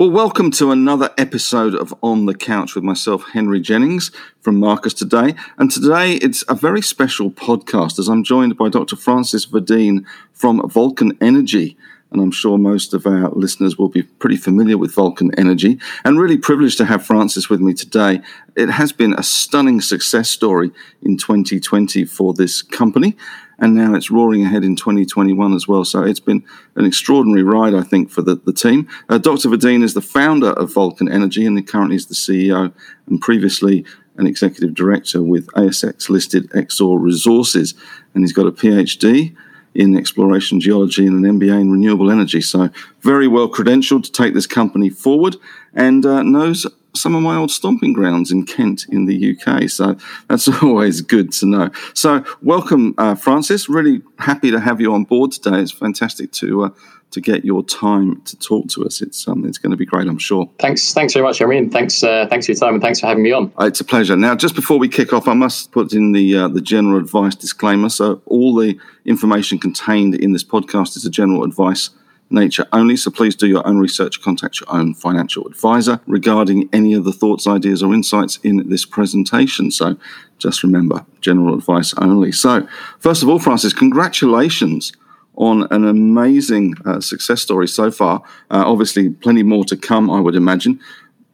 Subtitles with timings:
[0.00, 4.10] Well, welcome to another episode of On the Couch with myself, Henry Jennings
[4.40, 5.34] from Marcus Today.
[5.58, 8.96] And today it's a very special podcast as I'm joined by Dr.
[8.96, 11.76] Francis Wedin from Vulcan Energy.
[12.10, 16.18] And I'm sure most of our listeners will be pretty familiar with Vulcan Energy and
[16.18, 18.22] really privileged to have Francis with me today.
[18.56, 20.70] It has been a stunning success story
[21.02, 23.18] in 2020 for this company
[23.60, 25.84] and now it's roaring ahead in 2021 as well.
[25.84, 26.42] So it's been
[26.76, 28.88] an extraordinary ride, I think, for the, the team.
[29.08, 29.48] Uh, Dr.
[29.48, 32.72] Wedin is the founder of Vulcan Energy and he currently is the CEO
[33.06, 33.84] and previously
[34.16, 37.74] an executive director with ASX listed Exore Resources.
[38.14, 39.36] And he's got a PhD
[39.74, 42.40] in exploration geology and an MBA in renewable energy.
[42.40, 42.70] So
[43.00, 45.36] very well credentialed to take this company forward
[45.74, 49.68] and uh, knows some of my old stomping grounds in Kent in the UK.
[49.68, 49.96] So
[50.28, 51.70] that's always good to know.
[51.94, 53.68] So welcome, uh, Francis.
[53.68, 55.60] Really happy to have you on board today.
[55.60, 56.70] It's fantastic to uh,
[57.10, 59.00] to get your time to talk to us.
[59.00, 60.48] It's um, it's going to be great, I'm sure.
[60.58, 63.22] Thanks, thanks very much, and thanks uh, thanks for your time and thanks for having
[63.22, 63.52] me on.
[63.58, 64.16] Uh, it's a pleasure.
[64.16, 67.34] Now, just before we kick off, I must put in the uh, the general advice
[67.34, 67.88] disclaimer.
[67.88, 71.90] So all the information contained in this podcast is a general advice
[72.30, 72.96] nature only.
[72.96, 77.12] So please do your own research, contact your own financial advisor regarding any of the
[77.12, 79.70] thoughts, ideas, or insights in this presentation.
[79.70, 79.96] So
[80.38, 82.32] just remember, general advice only.
[82.32, 82.66] So,
[82.98, 84.92] first of all, Francis, congratulations
[85.36, 88.22] on an amazing uh, success story so far.
[88.50, 90.80] Uh, obviously, plenty more to come, I would imagine.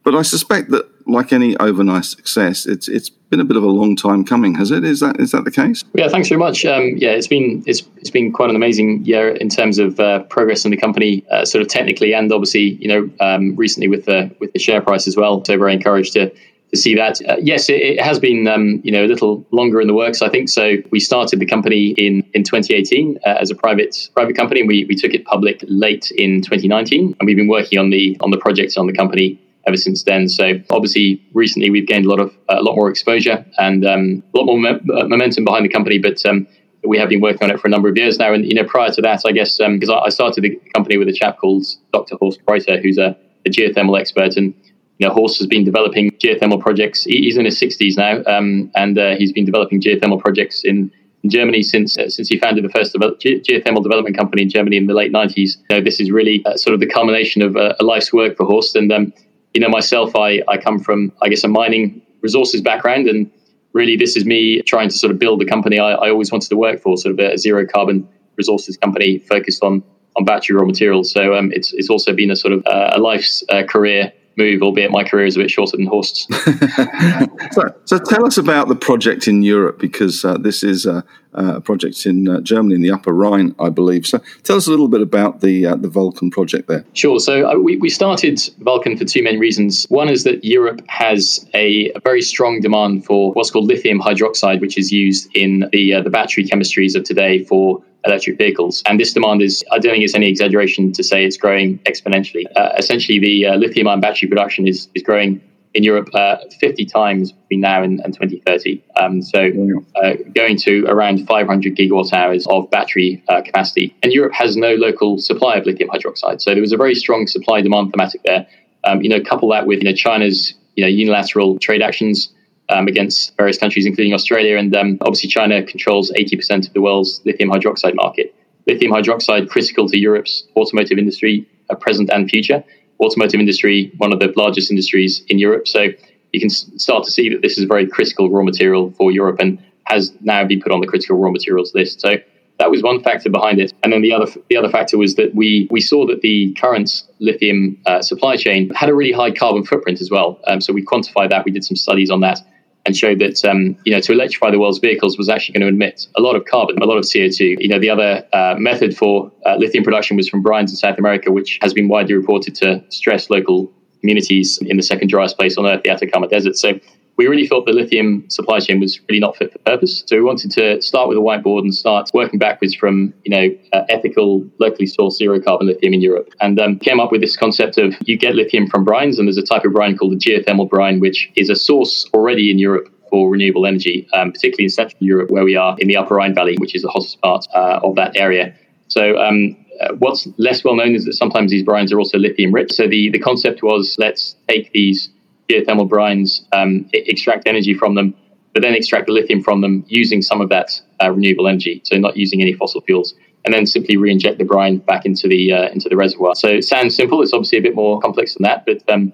[0.03, 3.67] But I suspect that, like any overnight success, it's it's been a bit of a
[3.67, 4.85] long time coming, has it?
[4.85, 5.83] Is that is that the case?
[5.93, 6.65] Yeah, thanks very much.
[6.65, 10.23] Um, yeah, it's been it's it's been quite an amazing year in terms of uh,
[10.23, 14.05] progress in the company, uh, sort of technically and obviously, you know, um, recently with
[14.05, 15.43] the with the share price as well.
[15.43, 16.31] So very encouraged to
[16.71, 17.19] to see that.
[17.27, 20.21] Uh, yes, it, it, has been um, you know a little longer in the works,
[20.21, 20.49] I think.
[20.49, 24.63] So we started the company in in 2018 uh, as a private private company.
[24.63, 28.31] We we took it public late in 2019, and we've been working on the on
[28.31, 30.29] the projects on the company ever since then.
[30.29, 34.37] So obviously, recently we've gained a lot of a lot more exposure and um, a
[34.37, 35.99] lot more me- uh, momentum behind the company.
[35.99, 36.47] But um,
[36.87, 38.33] we have been working on it for a number of years now.
[38.33, 41.07] And you know, prior to that, I guess because um, I started the company with
[41.09, 42.15] a chap called Dr.
[42.15, 44.53] Horst Kreuter, who's a, a, geothermal expert, and
[44.99, 47.03] you know, Horst has been developing geothermal projects.
[47.03, 50.91] He's in his 60s now, um, and uh, he's been developing geothermal projects in
[51.23, 54.77] in Germany since uh, since he founded the first ge- geothermal development company in Germany
[54.77, 55.57] in the late 90s.
[55.69, 58.37] You know, this is really uh, sort of the culmination of uh, a life's work
[58.37, 59.13] for Horst, and um,
[59.53, 63.07] you know, myself, I, I come from, I guess, a mining resources background.
[63.07, 63.31] And
[63.73, 66.49] really, this is me trying to sort of build the company I, I always wanted
[66.49, 69.83] to work for, sort of a zero carbon resources company focused on
[70.15, 71.11] on battery raw materials.
[71.11, 74.61] So um, it's it's also been a sort of uh, a life's uh, career move,
[74.61, 76.27] albeit my career is a bit shorter than Horst's.
[77.53, 81.03] so, so tell us about the project in Europe because uh, this is a,
[81.33, 84.05] a project in uh, Germany in the Upper Rhine, I believe.
[84.05, 86.85] So tell us a little bit about the uh, the Vulcan project there.
[86.93, 87.19] Sure.
[87.19, 89.85] So uh, we, we started Vulcan for two main reasons.
[89.89, 94.61] One is that Europe has a, a very strong demand for what's called lithium hydroxide,
[94.61, 98.81] which is used in the uh, the battery chemistries of today for electric vehicles.
[98.85, 102.45] And this demand is, I don't think it's any exaggeration to say it's growing exponentially.
[102.55, 105.41] Uh, essentially, the uh, lithium ion battery production is, is growing
[105.73, 108.83] in Europe uh, 50 times between now and, and 2030.
[108.99, 109.51] Um, so
[109.95, 113.95] uh, going to around 500 gigawatt hours of battery uh, capacity.
[114.01, 116.41] And Europe has no local supply of lithium hydroxide.
[116.41, 118.47] So there was a very strong supply demand thematic there.
[118.85, 122.33] Um, you know, couple that with you know China's you know unilateral trade actions
[122.69, 124.57] um, against various countries, including Australia.
[124.57, 128.33] And um, obviously, China controls 80% of the world's lithium hydroxide market.
[128.65, 132.63] Lithium hydroxide critical to Europe's automotive industry, uh, present and future.
[132.99, 135.67] Automotive industry, one of the largest industries in Europe.
[135.67, 135.87] So
[136.33, 139.11] you can s- start to see that this is a very critical raw material for
[139.11, 142.01] Europe and has now been put on the critical raw materials list.
[142.01, 142.17] So
[142.59, 143.71] that was one factor behind it.
[143.83, 147.03] And then the other the other factor was that we we saw that the current
[147.19, 150.39] lithium uh, supply chain had a really high carbon footprint as well.
[150.47, 151.45] Um, so we quantified that.
[151.45, 152.41] We did some studies on that
[152.87, 155.67] and showed that um, you know to electrify the world's vehicles was actually going to
[155.67, 157.57] emit a lot of carbon, a lot of CO2.
[157.59, 160.97] You know, the other uh, method for uh, lithium production was from brines in South
[160.97, 165.57] America, which has been widely reported to stress local communities in the second driest place
[165.57, 166.57] on earth, the Atacama Desert.
[166.57, 166.79] So
[167.17, 170.03] we really thought the lithium supply chain was really not fit for purpose.
[170.05, 173.49] So we wanted to start with a whiteboard and start working backwards from, you know,
[173.73, 176.29] uh, ethical, locally sourced zero carbon lithium in Europe.
[176.41, 179.37] And um, came up with this concept of you get lithium from brines, and there's
[179.37, 182.89] a type of brine called the geothermal brine, which is a source already in Europe
[183.09, 186.35] for renewable energy, um, particularly in Central Europe, where we are in the Upper Rhine
[186.35, 188.53] Valley, which is the hottest part uh, of that area.
[188.89, 192.53] So um, uh, what's less well known is that sometimes these brines are also lithium
[192.53, 192.73] rich.
[192.73, 195.09] So the, the concept was let's take these
[195.49, 198.13] geothermal brines, um, extract energy from them,
[198.53, 201.97] but then extract the lithium from them using some of that uh, renewable energy, so
[201.97, 203.13] not using any fossil fuels.
[203.47, 206.35] and then simply re-inject the brine back into the uh, into the reservoir.
[206.35, 207.21] So it sounds simple.
[207.21, 209.13] It's obviously a bit more complex than that, but um,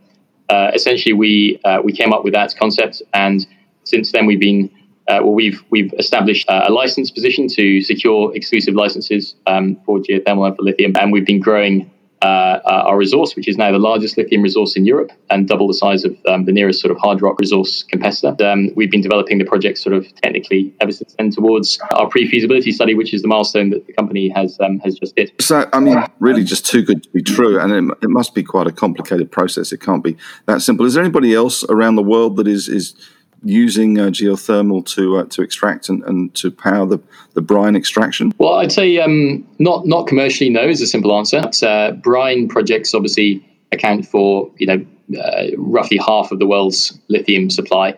[0.50, 3.46] uh, essentially we uh, we came up with that concept, and
[3.84, 4.72] since then we've been
[5.08, 10.48] uh, well, we've we've established a license position to secure exclusive licenses um, for geothermal
[10.48, 11.92] and for lithium, and we've been growing
[12.24, 15.68] uh, uh, our resource, which is now the largest lithium resource in Europe and double
[15.68, 18.34] the size of um, the nearest sort of hard rock resource competitor.
[18.44, 22.72] Um, we've been developing the project sort of technically ever since then towards our pre-feasibility
[22.72, 25.42] study, which is the milestone that the company has um, has just hit.
[25.42, 28.44] So, I mean, really just too good to be true, and it, it must be
[28.44, 29.74] quite a complicated process.
[29.74, 30.16] It can't be
[30.46, 30.86] that simple.
[30.86, 32.96] Is there anybody else around the world that is is
[33.44, 37.00] using uh, geothermal to uh, to extract and, and to power the,
[37.34, 38.34] the brine extraction?
[38.38, 40.50] Well, I'd say um, not not commercially.
[40.50, 41.42] No, is a simple answer.
[41.42, 46.98] But, uh, brine projects obviously account for you know uh, roughly half of the world's
[47.08, 47.96] lithium supply,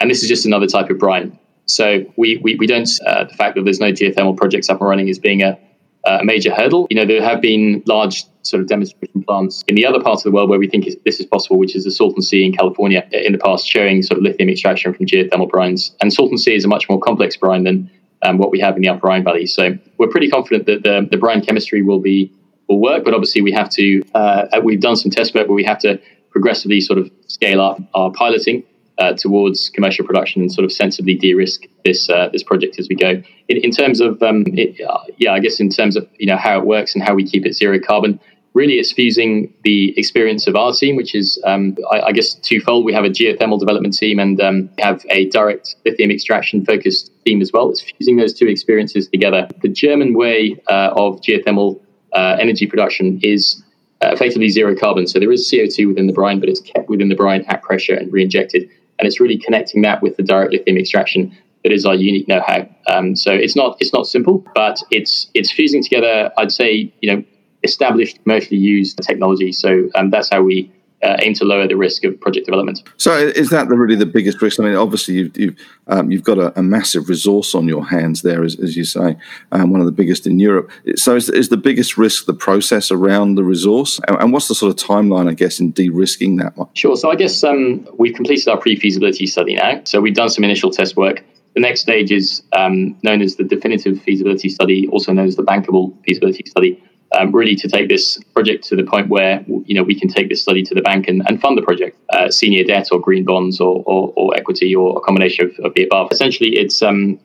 [0.00, 1.38] and this is just another type of brine.
[1.66, 4.88] So we we, we don't uh, the fact that there's no geothermal projects up and
[4.88, 5.58] running is being a
[6.04, 6.86] a major hurdle.
[6.90, 10.30] You know, there have been large sort of demonstration plants in the other parts of
[10.30, 13.06] the world where we think this is possible, which is the Salton Sea in California
[13.12, 15.90] in the past, showing sort of lithium extraction from geothermal brines.
[16.00, 17.90] And Salton Sea is a much more complex brine than
[18.22, 19.46] um, what we have in the Upper Rhine Valley.
[19.46, 22.32] So we're pretty confident that the, the brine chemistry will be
[22.68, 24.02] will work, but obviously we have to.
[24.14, 26.00] Uh, we've done some test work where we have to
[26.30, 28.62] progressively sort of scale up our piloting
[28.98, 32.96] uh, towards commercial production and sort of sensibly de-risk this uh, this project as we
[32.96, 33.22] go.
[33.48, 36.36] In, in terms of um, it, uh, yeah, I guess in terms of you know
[36.36, 38.20] how it works and how we keep it zero carbon.
[38.54, 42.84] Really, it's fusing the experience of our team, which is, um, I, I, guess, twofold.
[42.84, 47.40] We have a geothermal development team and um, have a direct lithium extraction focused team
[47.42, 47.70] as well.
[47.70, 49.46] It's fusing those two experiences together.
[49.62, 51.80] The German way uh, of geothermal
[52.14, 53.62] uh, energy production is
[54.02, 55.06] uh, effectively zero carbon.
[55.06, 57.94] So there is CO2 within the brine, but it's kept within the brine at pressure
[57.94, 58.68] and re-injected
[58.98, 62.68] and it's really connecting that with the direct lithium extraction that is our unique know-how.
[62.86, 66.30] Um, so it's not it's not simple, but it's it's fusing together.
[66.38, 67.24] I'd say you know
[67.64, 69.52] established commercially used technology.
[69.52, 70.70] So um, that's how we
[71.02, 72.82] uh, aim to lower the risk of project development.
[72.96, 74.58] So, is that the, really the biggest risk?
[74.58, 75.56] I mean, obviously, you've you've,
[75.86, 79.16] um, you've got a, a, massive resource on your hands there, as, as you say,
[79.52, 80.70] um, one of the biggest in Europe.
[80.96, 84.54] So, is, is, the biggest risk the process around the resource, and, and, what's the
[84.54, 86.68] sort of timeline, I guess, in de-risking that one?
[86.74, 86.96] Sure.
[86.96, 89.80] So, I guess um, we've completed our pre-feasibility study now.
[89.84, 91.22] So, we've done some initial test work.
[91.54, 95.42] The next stage is um, known as the definitive feasibility study, also known as the
[95.42, 96.82] bankable feasibility study
[97.16, 100.28] um, really to take this project to the point where you know we can take
[100.28, 103.24] this study to the bank and, and fund the project, uh, senior debt or green
[103.24, 106.08] bonds or, or, or, equity or a combination of, of the above.
[106.12, 107.18] Essentially, it's um,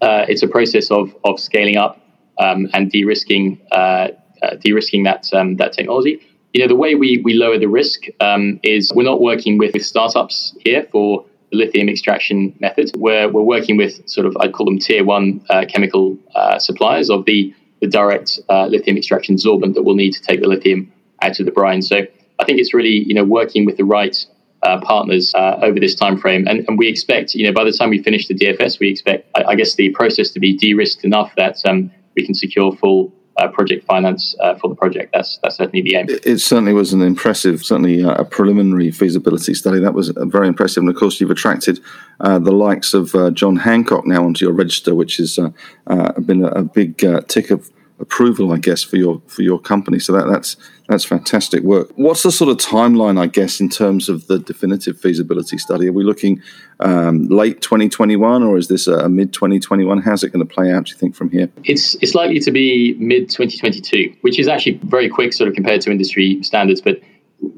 [0.00, 2.00] uh, it's a process of of scaling up
[2.38, 4.08] um, and de-risking uh,
[4.42, 6.20] uh, de-risking that um, that technology.
[6.54, 9.74] You know, the way we we lower the risk um, is we're not working with,
[9.74, 12.90] with startups here for the lithium extraction method.
[12.96, 17.10] We're we're working with sort of I'd call them tier one uh, chemical uh, suppliers
[17.10, 20.90] of the the direct uh, lithium extraction sorbent that we'll need to take the lithium
[21.20, 21.82] out of the brine.
[21.82, 21.98] So
[22.38, 24.16] I think it's really you know working with the right
[24.62, 27.72] uh, partners uh, over this time frame, and, and we expect you know by the
[27.72, 31.04] time we finish the DFS, we expect I, I guess the process to be de-risked
[31.04, 35.12] enough that um, we can secure full uh, project finance uh, for the project.
[35.12, 36.06] That's that's certainly the aim.
[36.08, 39.80] It, it certainly was an impressive, certainly uh, a preliminary feasibility study.
[39.80, 41.80] That was uh, very impressive, and of course, you've attracted
[42.20, 45.38] uh, the likes of uh, John Hancock now onto your register, which has
[46.26, 46.98] been a, a big
[47.28, 49.98] tick of approval, I guess, for your for your company.
[49.98, 50.56] So that, that's
[50.88, 51.90] that's fantastic work.
[51.96, 55.88] What's the sort of timeline, I guess, in terms of the definitive feasibility study?
[55.88, 56.42] Are we looking
[56.80, 60.02] um, late 2021, or is this a mid 2021?
[60.02, 60.84] How's it going to play out?
[60.84, 61.48] Do you think from here?
[61.64, 65.80] It's it's likely to be mid 2022, which is actually very quick, sort of compared
[65.82, 67.00] to industry standards, but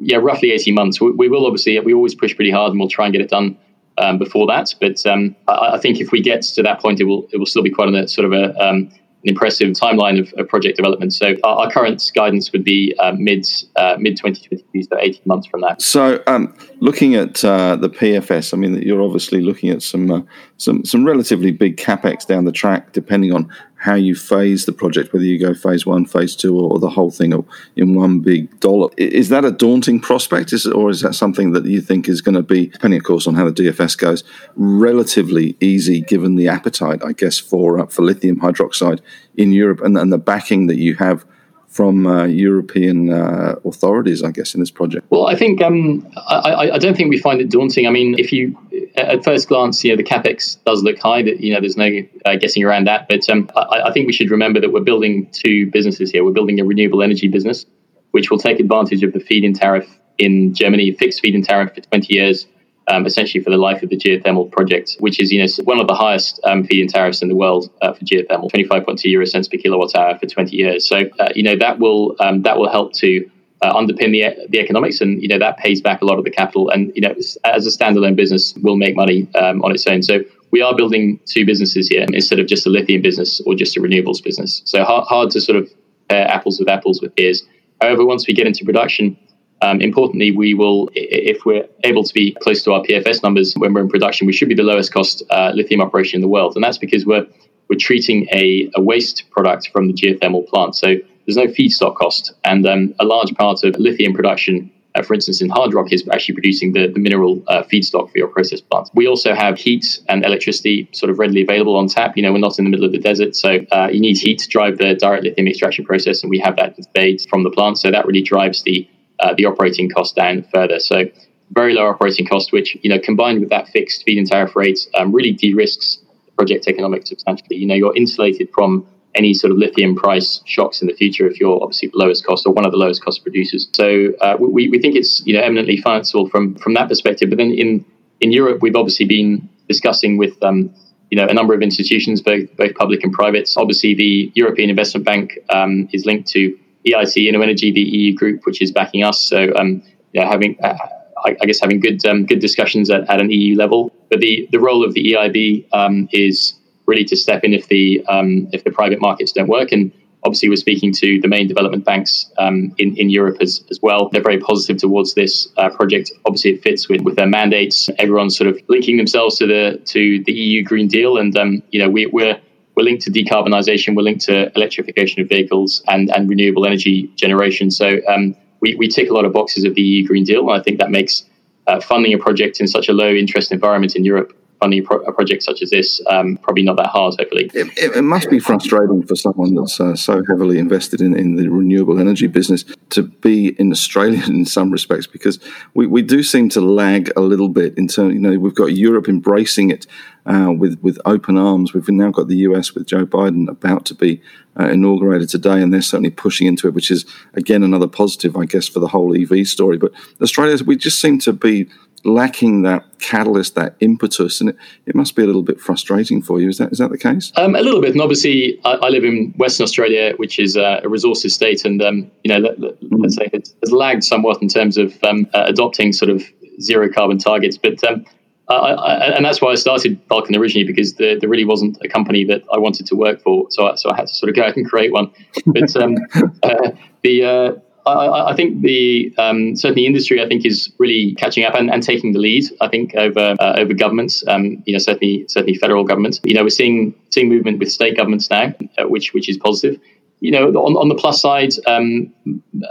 [0.00, 1.00] yeah, roughly 18 months.
[1.00, 3.30] We, we will obviously we always push pretty hard, and we'll try and get it
[3.30, 3.58] done.
[3.98, 7.04] Um, before that, but um, I, I, think if we get to that point, it
[7.04, 8.90] will it will still be quite a sort of a um,
[9.26, 11.12] impressive timeline of, of project development.
[11.12, 15.46] So our, our current guidance would be uh, mid uh, mid 2022, so 18 months
[15.46, 15.82] from that.
[15.82, 20.20] So um, looking at uh, the PFS, I mean, you're obviously looking at some uh,
[20.58, 23.50] some some relatively big capex down the track, depending on
[23.86, 27.12] how you phase the project, whether you go phase one, phase two, or, the whole
[27.12, 27.32] thing
[27.76, 28.92] in one big dollop.
[28.98, 32.34] Is that a daunting prospect, is, or is that something that you think is going
[32.34, 34.24] to be, depending, of course, on how the DFS goes,
[34.56, 39.00] relatively easy given the appetite, I guess, for uh, for lithium hydroxide
[39.36, 41.24] in Europe and, and the backing that you have
[41.68, 45.06] from uh, European uh, authorities, I guess, in this project?
[45.10, 47.86] Well, I think um, I, I, don't think we find it daunting.
[47.86, 48.58] I mean, if you
[48.96, 51.22] at first glance, you know, the capex does look high.
[51.22, 51.90] That you know, there's no
[52.24, 53.08] uh, getting around that.
[53.08, 56.24] But um, I, I, think we should remember that we're building two businesses here.
[56.24, 57.66] We're building a renewable energy business,
[58.12, 59.88] which will take advantage of the feed-in tariff
[60.18, 62.46] in Germany, fixed feed-in tariff for 20 years,
[62.88, 65.86] um, essentially for the life of the geothermal project, which is you know one of
[65.86, 69.58] the highest um, feed-in tariffs in the world uh, for geothermal, 25.2 euro cents per
[69.58, 70.88] kilowatt hour for 20 years.
[70.88, 73.30] So uh, you know that will um, that will help to
[73.62, 76.30] uh, underpin the the economics, and you know that pays back a lot of the
[76.30, 80.02] capital, and you know as a standalone business will make money um, on its own.
[80.02, 80.20] So
[80.50, 83.80] we are building two businesses here instead of just a lithium business or just a
[83.80, 84.62] renewables business.
[84.64, 85.68] So hard, hard to sort of
[86.08, 87.42] pair apples with apples with peers.
[87.80, 89.18] However, once we get into production,
[89.62, 93.72] um, importantly, we will, if we're able to be close to our PFS numbers when
[93.72, 96.54] we're in production, we should be the lowest cost uh, lithium operation in the world,
[96.54, 97.26] and that's because we're
[97.68, 100.76] we're treating a, a waste product from the geothermal plant.
[100.76, 105.14] So there's no feedstock cost, and um, a large part of lithium production uh, for
[105.14, 108.60] instance, in hard rock, is actually producing the, the mineral uh, feedstock for your process
[108.60, 108.88] plant.
[108.94, 112.16] We also have heat and electricity sort of readily available on tap.
[112.16, 114.38] You know, we're not in the middle of the desert, so uh, you need heat
[114.38, 117.78] to drive the direct lithium extraction process, and we have that conveyed from the plant.
[117.78, 118.88] So that really drives the
[119.20, 120.78] uh, the operating cost down further.
[120.78, 121.04] So
[121.50, 125.12] very low operating cost, which you know combined with that fixed feed-in tariff rate, um,
[125.12, 127.56] really de-risks the project economics substantially.
[127.56, 131.40] You know, you're insulated from any sort of lithium price shocks in the future if
[131.40, 133.68] you're obviously the lowest cost or one of the lowest cost producers.
[133.72, 137.30] So uh, we, we think it's you know eminently financeable from from that perspective.
[137.30, 137.84] But then in
[138.20, 140.72] in Europe, we've obviously been discussing with um,
[141.10, 143.50] you know a number of institutions, both both public and private.
[143.56, 146.56] Obviously, the European Investment Bank um, is linked to
[146.86, 149.28] EIT Innoenergy, the EU group, which is backing us.
[149.28, 149.82] So um,
[150.12, 150.76] you know, having uh,
[151.24, 153.92] I, I, guess having good um, good discussions at, at an EU level.
[154.10, 156.54] But the the role of the EIB um, is
[156.86, 159.72] really to step in if the um, if the private markets don't work.
[159.72, 159.92] And
[160.24, 164.08] obviously, we're speaking to the main development banks um, in in Europe as, as well.
[164.10, 166.12] They're very positive towards this uh, project.
[166.24, 167.88] Obviously, it fits with, with their mandates.
[167.98, 171.80] Everyone's sort of linking themselves to the to the EU Green Deal, and um, you
[171.80, 172.38] know we, we're
[172.76, 173.96] we're linked to decarbonisation.
[173.96, 177.70] We're linked to electrification of vehicles and and renewable energy generation.
[177.70, 180.60] So um, we we tick a lot of boxes of the EU Green Deal, and
[180.60, 181.24] I think that makes
[181.66, 185.12] uh, funding a project in such a low interest environment in Europe funding pro- a
[185.12, 188.38] project such as this um, probably not that hard hopefully it, it, it must be
[188.38, 193.02] frustrating for someone that's uh, so heavily invested in, in the renewable energy business to
[193.02, 195.38] be in australia in some respects because
[195.74, 198.66] we, we do seem to lag a little bit in terms you know we've got
[198.66, 199.86] europe embracing it
[200.26, 203.94] uh, with with open arms we've now got the us with joe biden about to
[203.94, 204.20] be
[204.58, 208.46] uh, inaugurated today, and they're certainly pushing into it, which is again another positive, I
[208.46, 209.76] guess, for the whole EV story.
[209.76, 211.68] But Australia, we just seem to be
[212.06, 216.40] lacking that catalyst, that impetus, and it, it must be a little bit frustrating for
[216.40, 216.48] you.
[216.48, 217.32] Is that is that the case?
[217.36, 220.80] Um, a little bit, and obviously, I, I, live in Western Australia, which is uh,
[220.82, 223.10] a resources state, and um, you know, let, us mm.
[223.12, 226.22] say it has lagged somewhat in terms of um, uh, adopting sort of
[226.60, 227.82] zero carbon targets, but.
[227.84, 228.04] Um,
[228.48, 231.88] I, I, and that's why I started Vulcan originally because there, there, really wasn't a
[231.88, 234.36] company that I wanted to work for, so I, so I had to sort of
[234.36, 235.10] go out and create one.
[235.46, 235.96] But um,
[236.44, 236.70] uh,
[237.02, 237.52] the uh,
[237.86, 241.82] I, I, think the um, certainly industry I think is really catching up and, and
[241.82, 242.44] taking the lead.
[242.60, 246.20] I think over uh, over governments, um, you know, certainly certainly federal governments.
[246.24, 249.80] You know, we're seeing seeing movement with state governments now, uh, which which is positive.
[250.20, 252.12] You know, on, on the plus side, um,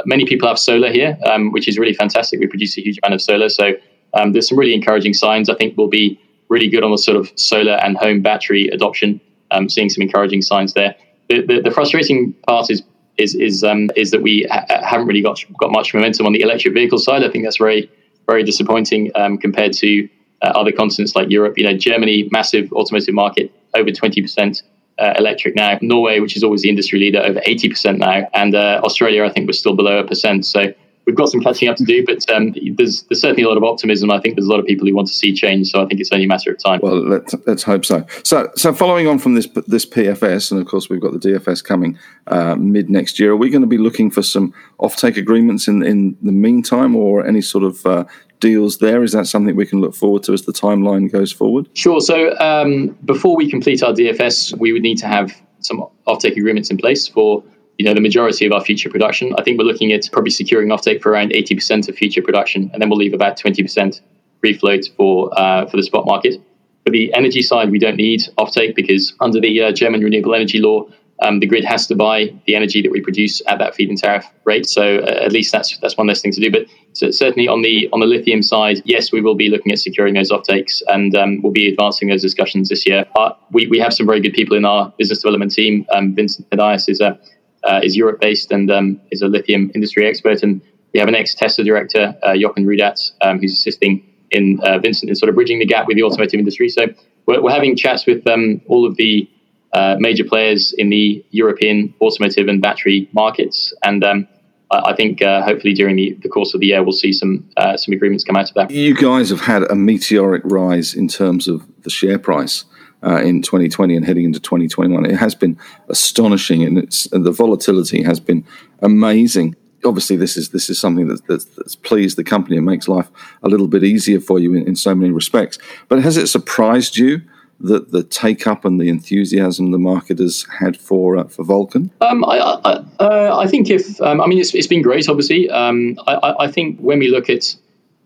[0.05, 2.39] many people have solar here, um, which is really fantastic.
[2.39, 3.73] We produce a huge amount of solar, so
[4.15, 5.49] um, there's some really encouraging signs.
[5.49, 6.19] I think we'll be
[6.49, 9.21] really good on the sort of solar and home battery adoption.
[9.51, 10.95] Um, seeing some encouraging signs there.
[11.29, 12.81] The, the, the frustrating part is
[13.17, 16.41] is is um, is that we ha- haven't really got got much momentum on the
[16.41, 17.23] electric vehicle side.
[17.23, 17.89] I think that's very
[18.27, 20.09] very disappointing um, compared to
[20.41, 21.57] uh, other continents like Europe.
[21.57, 24.63] You know, Germany, massive automotive market, over twenty percent
[24.99, 25.77] uh, electric now.
[25.81, 29.29] Norway, which is always the industry leader, over eighty percent now, and uh, Australia, I
[29.29, 30.45] think, was still below a percent.
[30.45, 30.73] So
[31.05, 33.63] we've got some catching up to do, but um, there's there's certainly a lot of
[33.63, 34.11] optimism.
[34.11, 36.01] I think there's a lot of people who want to see change, so I think
[36.01, 36.79] it's only a matter of time.
[36.81, 38.05] Well, let's let's hope so.
[38.23, 41.63] So so following on from this this PFS, and of course we've got the DFS
[41.63, 41.97] coming
[42.27, 43.31] uh, mid next year.
[43.31, 47.25] Are we going to be looking for some offtake agreements in in the meantime, or
[47.25, 48.05] any sort of uh,
[48.39, 49.03] deals there?
[49.03, 51.69] Is that something we can look forward to as the timeline goes forward?
[51.73, 52.01] Sure.
[52.01, 56.69] So um, before we complete our DFS, we would need to have some offtake agreements
[56.69, 57.43] in place for
[57.77, 59.33] you know the majority of our future production.
[59.37, 62.81] I think we're looking at probably securing offtake for around 80% of future production, and
[62.81, 64.01] then we'll leave about 20%
[64.39, 66.41] free float for uh, for the spot market.
[66.85, 70.59] For the energy side, we don't need offtake because under the uh, German renewable energy
[70.59, 70.85] law,
[71.21, 74.25] um, the grid has to buy the energy that we produce at that feed-in tariff
[74.43, 74.67] rate.
[74.67, 76.51] So uh, at least that's that's one less thing to do.
[76.51, 79.79] But so certainly on the on the lithium side, yes, we will be looking at
[79.79, 83.05] securing those offtakes, and um, we'll be advancing those discussions this year.
[83.15, 85.85] But we, we have some very good people in our business development team.
[85.93, 87.17] Um, Vincent Pedailles is a
[87.65, 90.43] uh, is Europe based and um, is a lithium industry expert.
[90.43, 90.61] And
[90.93, 95.09] we have an ex Tesla director, uh, Jochen Rudat, um, who's assisting in uh, Vincent
[95.09, 96.69] in sort of bridging the gap with the automotive industry.
[96.69, 96.85] So
[97.25, 99.29] we're, we're having chats with um, all of the
[99.73, 103.73] uh, major players in the European automotive and battery markets.
[103.83, 104.27] And um,
[104.71, 107.77] I think uh, hopefully during the, the, course of the year we'll see some uh,
[107.77, 108.71] some agreements come out of that.
[108.71, 112.65] You guys have had a meteoric rise in terms of the share price.
[113.03, 115.55] Uh, in 2020 and heading into 2021, it has been
[115.89, 118.43] astonishing, and it's and the volatility has been
[118.79, 119.55] amazing.
[119.83, 123.07] Obviously, this is this is something that, that's, that's pleased the company and makes life
[123.43, 125.59] a little bit easier for you in, in so many respects.
[125.87, 127.21] But has it surprised you
[127.59, 131.91] that the take up and the enthusiasm the market has had for uh, for Vulcan?
[132.01, 135.07] Um, I, I, uh, I, think if um, I mean it's, it's been great.
[135.07, 137.55] Obviously, um, I, I, think when we look at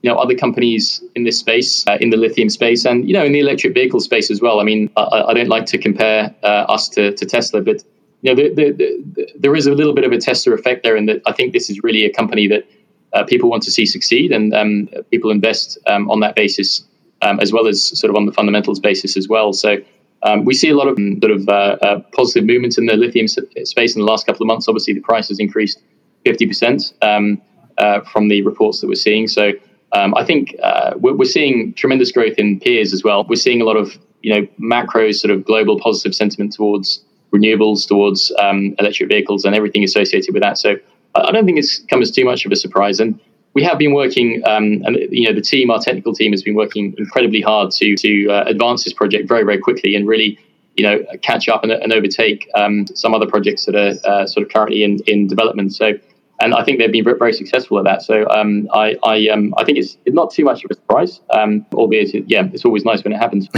[0.02, 3.24] you know other companies in this space, uh, in the lithium space, and you know
[3.24, 4.60] in the electric vehicle space as well.
[4.60, 7.84] I mean, I, I don't like to compare uh, us to, to Tesla, but
[8.22, 10.96] you know the, the, the, there is a little bit of a Tesla effect there,
[10.96, 12.66] in that I think this is really a company that
[13.14, 16.84] uh, people want to see succeed, and um, people invest um, on that basis
[17.22, 19.54] um, as well as sort of on the fundamentals basis as well.
[19.54, 19.78] So
[20.24, 22.96] um, we see a lot of um, sort of uh, uh, positive movements in the
[22.96, 24.68] lithium space in the last couple of months.
[24.68, 25.82] Obviously, the price has increased
[26.26, 27.42] 50% um,
[27.78, 29.28] uh, from the reports that we're seeing.
[29.28, 29.54] So
[29.92, 33.24] um, I think uh, we're, we're, seeing tremendous growth in peers as well.
[33.24, 37.04] We're seeing a lot of you know macro sort of global positive sentiment towards
[37.34, 40.58] renewables, towards um, electric vehicles, and everything associated with that.
[40.58, 40.76] So
[41.16, 43.00] I don't think it's come as too much of a surprise.
[43.00, 43.20] And
[43.54, 46.56] we have been working, um, and you know, the team, our technical team, has been
[46.56, 50.38] working incredibly hard to to uh, advance this project very, very quickly and really,
[50.76, 54.46] you know, catch up and, and overtake um, some other projects that are uh, sort
[54.46, 55.74] of currently in in development.
[55.74, 55.94] So
[56.42, 58.02] and I think they've been very successful at that.
[58.02, 61.66] So um, I I, um, I think it's, not too much of a surprise, um,
[61.74, 63.48] albeit it, yeah, it's always nice when it happens.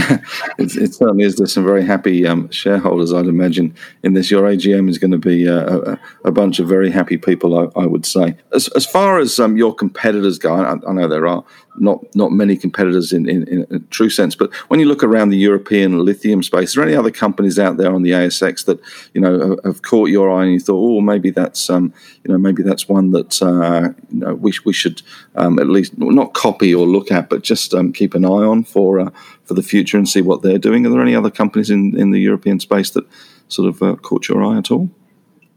[0.58, 1.36] it, certainly is.
[1.36, 4.30] There's some very happy um, shareholders, I'd imagine, in this.
[4.30, 7.80] Your AGM is going to be uh, a, a, bunch of very happy people, I,
[7.80, 8.36] I would say.
[8.52, 11.44] As, as far as um, your competitors go, I, I know there are
[11.76, 14.34] not not many competitors in, in, in, a true sense.
[14.34, 17.76] But when you look around the European lithium space, is there any other companies out
[17.76, 18.80] there on the ASX that
[19.14, 21.92] you know have caught your eye and you thought, oh, maybe that's um,
[22.24, 25.02] you know maybe that's one that uh, you know we we should
[25.36, 28.64] um, at least not copy or look at, but just um, keep an eye on
[28.64, 29.10] for uh,
[29.44, 30.86] for the future and see what they're doing.
[30.86, 33.06] Are there any other companies in in the European space that
[33.48, 34.90] sort of uh, caught your eye at all?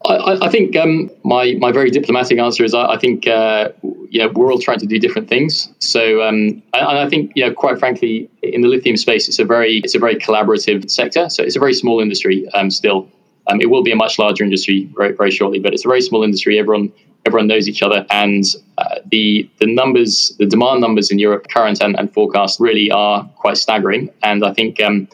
[0.05, 3.69] I, I think um, my my very diplomatic answer is I, I think uh,
[4.11, 5.69] know we're all trying to do different things.
[5.79, 9.45] So um, and I think you know quite frankly in the lithium space it's a
[9.45, 11.29] very it's a very collaborative sector.
[11.29, 13.07] So it's a very small industry um, still.
[13.47, 16.01] Um, it will be a much larger industry very, very shortly, but it's a very
[16.01, 16.57] small industry.
[16.57, 16.91] Everyone
[17.25, 18.43] everyone knows each other, and
[18.77, 23.27] uh, the the numbers, the demand numbers in Europe, current and, and forecast, really are
[23.35, 24.09] quite staggering.
[24.23, 25.07] And I think um,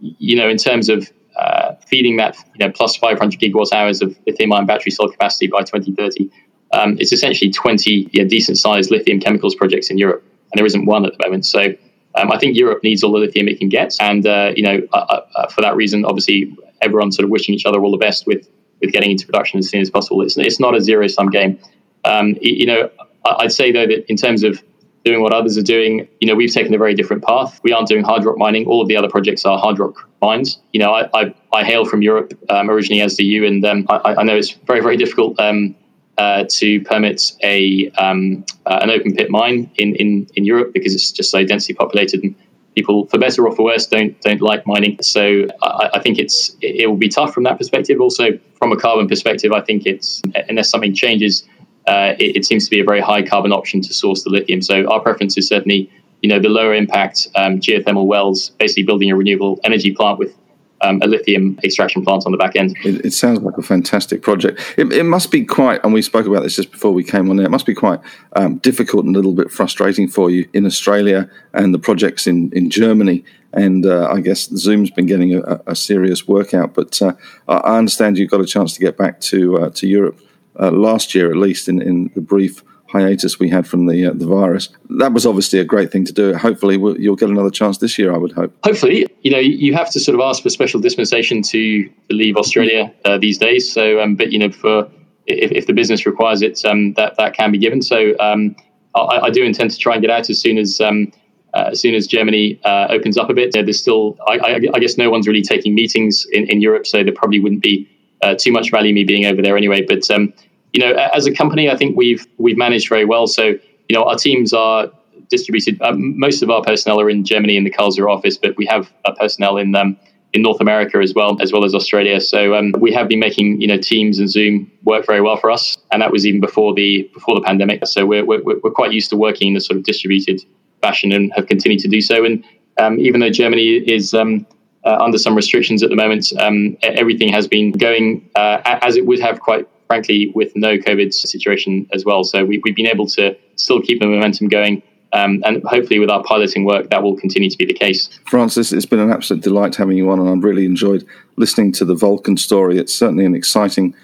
[0.00, 4.16] you know in terms of uh, feeding that you know, plus 500 gigawatt hours of
[4.26, 6.30] lithium ion battery cell capacity by 2030.
[6.72, 10.86] Um, it's essentially 20 yeah, decent sized lithium chemicals projects in Europe, and there isn't
[10.86, 11.46] one at the moment.
[11.46, 11.74] So
[12.14, 14.80] um, I think Europe needs all the lithium it can get, and uh, you know
[14.92, 17.98] uh, uh, uh for that reason, obviously everyone's sort of wishing each other all the
[17.98, 18.48] best with
[18.80, 20.22] with getting into production as soon as possible.
[20.22, 21.58] It's it's not a zero sum game.
[22.04, 22.90] Um, you know,
[23.24, 24.62] I'd say though that in terms of
[25.06, 26.08] doing what others are doing.
[26.20, 27.60] You know, we've taken a very different path.
[27.62, 28.66] We aren't doing hard rock mining.
[28.66, 30.58] All of the other projects are hard rock mines.
[30.72, 33.86] You know, I, I, I hail from Europe um, originally, as do you, and um,
[33.88, 35.76] I, I, know it's very, very difficult um,
[36.18, 40.92] uh, to permit a um, uh, an open pit mine in, in, in Europe because
[40.92, 42.34] it's just so densely populated and
[42.74, 45.00] people, for better or for worse, don't don't like mining.
[45.02, 48.00] So I, I think it's it, it will be tough from that perspective.
[48.00, 51.44] Also, from a carbon perspective, I think it's unless something changes
[51.86, 54.60] uh, it, it, seems to be a very high carbon option to source the lithium.
[54.60, 59.10] So our preference is certainly, you know, the lower impact um, geothermal wells, basically building
[59.10, 60.34] a renewable energy plant with
[60.82, 62.76] um, a lithium extraction plant on the back end.
[62.84, 64.60] It, it sounds like a fantastic project.
[64.76, 67.36] It, it, must be quite, and we spoke about this just before we came on
[67.36, 67.46] there.
[67.46, 68.00] It must be quite
[68.34, 72.52] um, difficult and a little bit frustrating for you in Australia and the projects in
[72.52, 73.24] in Germany.
[73.52, 76.74] And uh, I guess Zoom's been getting a, a serious workout.
[76.74, 77.14] But uh,
[77.48, 80.20] I understand you've got a chance to get back to uh, to Europe
[80.60, 84.12] uh, last year, at least in, in the brief hiatus we had from the uh,
[84.14, 84.68] the virus.
[84.90, 86.34] That was obviously a great thing to do.
[86.34, 88.14] Hopefully, we'll, you'll get another chance this year.
[88.14, 88.56] I would hope.
[88.64, 92.92] Hopefully, you know, you have to sort of ask for special dispensation to, leave Australia
[93.04, 93.70] uh, these days.
[93.70, 94.88] So, um, but you know, for
[95.26, 97.82] if, if the business requires it, um, that that can be given.
[97.82, 98.54] So, um,
[98.94, 100.80] I, I, do intend to try and get out as soon as.
[100.80, 101.12] Um,
[101.54, 104.78] uh, as soon as Germany uh, opens up a bit, there's still, I, I, I,
[104.78, 107.88] guess, no one's really taking meetings in, in Europe, so there probably wouldn't be
[108.20, 109.80] uh, too much value me being over there anyway.
[109.80, 110.34] But um,
[110.76, 113.26] you know, as a company, I think we've we've managed very well.
[113.26, 113.44] So,
[113.88, 114.90] you know, our teams are
[115.30, 115.80] distributed.
[115.80, 118.92] Um, most of our personnel are in Germany in the Karlsruhe office, but we have
[119.06, 119.96] uh, personnel in um,
[120.34, 122.20] in North America as well, as well as Australia.
[122.20, 125.50] So um, we have been making you know Teams and Zoom work very well for
[125.50, 127.86] us, and that was even before the before the pandemic.
[127.86, 130.44] So we're we're, we're quite used to working in a sort of distributed
[130.82, 132.22] fashion and have continued to do so.
[132.22, 132.44] And
[132.76, 134.46] um, even though Germany is um,
[134.84, 139.06] uh, under some restrictions at the moment, um, everything has been going uh, as it
[139.06, 142.24] would have quite frankly, with no COVID situation as well.
[142.24, 144.82] So we, have been able to still keep the momentum going.
[145.12, 148.18] Um, and hopefully, with our piloting work, that will continue to be the case.
[148.26, 151.84] Francis, it's been an absolute delight having you on, and I've really enjoyed listening to
[151.84, 152.76] the Vulcan story.
[152.76, 153.94] It's certainly an exciting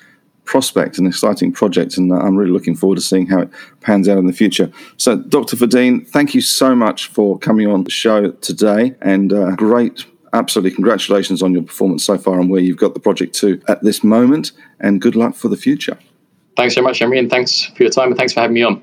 [0.45, 4.19] prospect, an exciting project, and I'm really looking forward to seeing how it pans out
[4.19, 4.71] in the future.
[4.97, 5.57] So, Dr.
[5.57, 10.07] Wedin, thank you so much for coming on the show today, and uh, great.
[10.35, 13.83] Absolutely, congratulations on your performance so far and where you've got the project to at
[13.83, 15.99] this moment, and good luck for the future.
[16.57, 18.83] Thanks very much, Henry, and thanks for your time, and thanks for having me on.